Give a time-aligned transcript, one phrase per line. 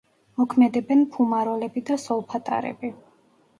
[0.39, 2.93] მოქმედებენ ფუმაროლები და სოლფატარები.